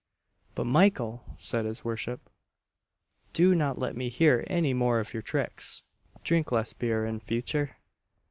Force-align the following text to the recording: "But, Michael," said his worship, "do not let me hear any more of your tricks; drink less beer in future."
"But, 0.55 0.63
Michael," 0.65 1.23
said 1.37 1.65
his 1.65 1.85
worship, 1.85 2.27
"do 3.33 3.53
not 3.53 3.77
let 3.77 3.95
me 3.95 4.09
hear 4.09 4.43
any 4.47 4.73
more 4.73 4.99
of 4.99 5.13
your 5.13 5.21
tricks; 5.21 5.83
drink 6.23 6.51
less 6.51 6.73
beer 6.73 7.05
in 7.05 7.19
future." 7.19 7.77